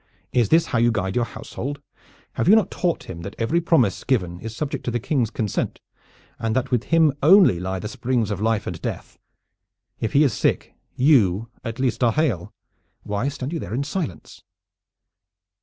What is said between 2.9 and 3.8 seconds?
him that every